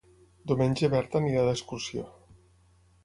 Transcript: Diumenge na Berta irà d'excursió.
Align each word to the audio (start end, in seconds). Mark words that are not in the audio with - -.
Diumenge 0.51 0.87
na 0.89 0.89
Berta 0.93 1.21
irà 1.33 1.43
d'excursió. 1.49 2.09